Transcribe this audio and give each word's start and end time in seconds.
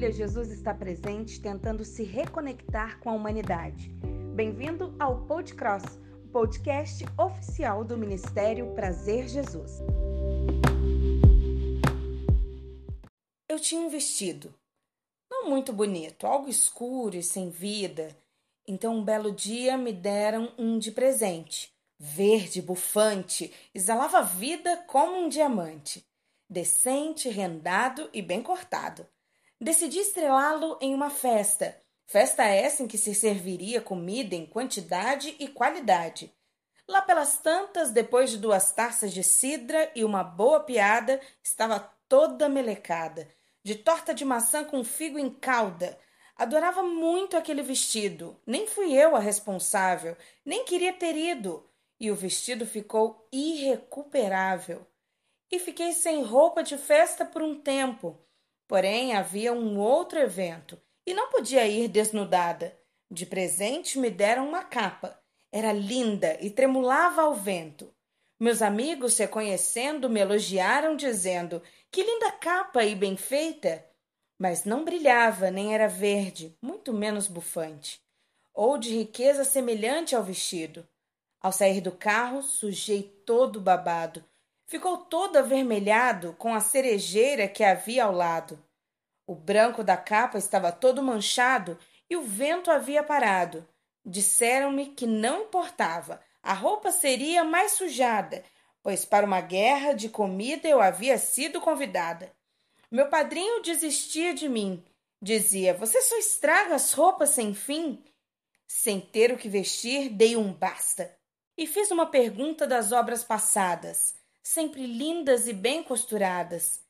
dia, 0.00 0.10
Jesus 0.10 0.50
está 0.50 0.72
presente 0.72 1.42
tentando 1.42 1.84
se 1.84 2.02
reconectar 2.02 2.98
com 3.00 3.10
a 3.10 3.12
humanidade. 3.12 3.90
Bem-vindo 4.34 4.96
ao 4.98 5.26
Podcross, 5.26 5.84
o 6.24 6.28
podcast 6.28 7.04
oficial 7.18 7.84
do 7.84 7.98
Ministério 7.98 8.74
Prazer 8.74 9.28
Jesus. 9.28 9.72
Eu 13.46 13.60
tinha 13.60 13.82
um 13.82 13.90
vestido, 13.90 14.54
não 15.30 15.50
muito 15.50 15.70
bonito, 15.70 16.26
algo 16.26 16.48
escuro 16.48 17.14
e 17.14 17.22
sem 17.22 17.50
vida. 17.50 18.16
Então, 18.66 18.96
um 18.96 19.04
belo 19.04 19.30
dia 19.30 19.76
me 19.76 19.92
deram 19.92 20.50
um 20.56 20.78
de 20.78 20.92
presente. 20.92 21.74
Verde, 21.98 22.62
bufante, 22.62 23.52
exalava 23.74 24.22
vida 24.22 24.78
como 24.86 25.18
um 25.18 25.28
diamante. 25.28 26.02
Decente, 26.48 27.28
rendado 27.28 28.08
e 28.14 28.22
bem 28.22 28.42
cortado. 28.42 29.06
Decidi 29.62 29.98
estrelá-lo 29.98 30.78
em 30.80 30.94
uma 30.94 31.10
festa. 31.10 31.78
Festa 32.06 32.44
essa 32.44 32.82
em 32.82 32.88
que 32.88 32.96
se 32.96 33.14
serviria 33.14 33.82
comida 33.82 34.34
em 34.34 34.46
quantidade 34.46 35.36
e 35.38 35.46
qualidade. 35.48 36.34
Lá 36.88 37.02
pelas 37.02 37.36
tantas, 37.36 37.90
depois 37.90 38.30
de 38.30 38.38
duas 38.38 38.72
taças 38.72 39.12
de 39.12 39.22
cidra 39.22 39.92
e 39.94 40.02
uma 40.02 40.24
boa 40.24 40.60
piada, 40.60 41.20
estava 41.44 41.78
toda 42.08 42.48
melecada, 42.48 43.28
de 43.62 43.74
torta 43.74 44.14
de 44.14 44.24
maçã 44.24 44.64
com 44.64 44.82
figo 44.82 45.18
em 45.18 45.28
calda. 45.28 45.98
Adorava 46.36 46.82
muito 46.82 47.36
aquele 47.36 47.62
vestido. 47.62 48.40
Nem 48.46 48.66
fui 48.66 48.94
eu 48.94 49.14
a 49.14 49.20
responsável, 49.20 50.16
nem 50.42 50.64
queria 50.64 50.94
ter 50.94 51.14
ido. 51.14 51.68
E 52.00 52.10
o 52.10 52.16
vestido 52.16 52.64
ficou 52.64 53.28
irrecuperável. 53.30 54.86
E 55.52 55.58
fiquei 55.58 55.92
sem 55.92 56.22
roupa 56.22 56.62
de 56.62 56.78
festa 56.78 57.26
por 57.26 57.42
um 57.42 57.60
tempo. 57.60 58.18
Porém, 58.70 59.16
havia 59.16 59.52
um 59.52 59.80
outro 59.80 60.20
evento 60.20 60.80
e 61.04 61.12
não 61.12 61.28
podia 61.28 61.66
ir 61.66 61.88
desnudada. 61.88 62.78
De 63.10 63.26
presente 63.26 63.98
me 63.98 64.08
deram 64.08 64.48
uma 64.48 64.62
capa. 64.62 65.20
Era 65.50 65.72
linda 65.72 66.38
e 66.40 66.50
tremulava 66.50 67.22
ao 67.22 67.34
vento. 67.34 67.92
Meus 68.38 68.62
amigos, 68.62 69.18
reconhecendo, 69.18 70.08
me 70.08 70.20
elogiaram, 70.20 70.94
dizendo: 70.94 71.60
Que 71.90 72.04
linda 72.04 72.30
capa 72.30 72.84
e 72.84 72.94
bem 72.94 73.16
feita! 73.16 73.84
Mas 74.38 74.64
não 74.64 74.84
brilhava, 74.84 75.50
nem 75.50 75.74
era 75.74 75.88
verde, 75.88 76.56
muito 76.62 76.92
menos 76.92 77.26
bufante, 77.26 78.00
ou 78.54 78.78
de 78.78 78.96
riqueza 78.96 79.42
semelhante 79.42 80.14
ao 80.14 80.22
vestido. 80.22 80.86
Ao 81.42 81.50
sair 81.50 81.80
do 81.80 81.90
carro, 81.90 82.40
sujei 82.40 83.02
todo 83.26 83.60
babado, 83.60 84.24
ficou 84.70 84.98
todo 84.98 85.36
avermelhado 85.36 86.32
com 86.38 86.54
a 86.54 86.60
cerejeira 86.60 87.48
que 87.48 87.64
havia 87.64 88.04
ao 88.04 88.12
lado. 88.12 88.56
O 89.26 89.34
branco 89.34 89.82
da 89.82 89.96
capa 89.96 90.38
estava 90.38 90.70
todo 90.70 91.02
manchado 91.02 91.76
e 92.08 92.16
o 92.16 92.22
vento 92.22 92.70
havia 92.70 93.02
parado. 93.02 93.66
Disseram-me 94.06 94.86
que 94.86 95.08
não 95.08 95.42
importava, 95.42 96.22
a 96.40 96.54
roupa 96.54 96.92
seria 96.92 97.42
mais 97.42 97.72
sujada, 97.72 98.44
pois 98.80 99.04
para 99.04 99.26
uma 99.26 99.40
guerra 99.40 99.92
de 99.92 100.08
comida 100.08 100.68
eu 100.68 100.80
havia 100.80 101.18
sido 101.18 101.60
convidada. 101.60 102.32
Meu 102.88 103.08
padrinho 103.08 103.62
desistia 103.62 104.32
de 104.32 104.48
mim. 104.48 104.84
Dizia: 105.20 105.74
Você 105.74 106.00
só 106.00 106.16
estraga 106.16 106.76
as 106.76 106.92
roupas 106.92 107.30
sem 107.30 107.54
fim. 107.54 108.04
Sem 108.68 109.00
ter 109.00 109.32
o 109.32 109.36
que 109.36 109.48
vestir, 109.48 110.10
dei 110.10 110.36
um 110.36 110.52
basta. 110.52 111.12
E 111.58 111.66
fiz 111.66 111.90
uma 111.90 112.06
pergunta 112.06 112.68
das 112.68 112.92
obras 112.92 113.24
passadas 113.24 114.19
sempre 114.42 114.86
lindas 114.86 115.46
e 115.46 115.52
bem 115.52 115.82
costuradas. 115.82 116.80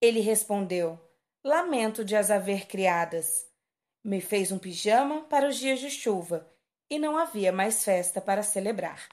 Ele 0.00 0.20
respondeu: 0.20 0.98
Lamento 1.44 2.04
de 2.04 2.16
as 2.16 2.30
haver 2.30 2.66
criadas. 2.66 3.46
Me 4.02 4.20
fez 4.20 4.50
um 4.50 4.58
pijama 4.58 5.22
para 5.24 5.48
os 5.48 5.56
dias 5.56 5.80
de 5.80 5.90
chuva 5.90 6.50
e 6.88 6.98
não 6.98 7.16
havia 7.16 7.52
mais 7.52 7.84
festa 7.84 8.20
para 8.20 8.42
celebrar. 8.42 9.08